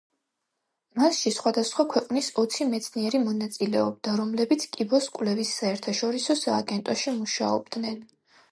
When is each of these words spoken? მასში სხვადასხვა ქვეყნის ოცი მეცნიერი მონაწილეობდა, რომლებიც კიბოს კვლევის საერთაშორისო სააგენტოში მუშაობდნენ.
მასში 0.99 1.33
სხვადასხვა 1.35 1.85
ქვეყნის 1.91 2.29
ოცი 2.43 2.67
მეცნიერი 2.71 3.21
მონაწილეობდა, 3.27 4.15
რომლებიც 4.23 4.67
კიბოს 4.79 5.13
კვლევის 5.19 5.55
საერთაშორისო 5.61 6.37
სააგენტოში 6.43 7.17
მუშაობდნენ. 7.23 8.05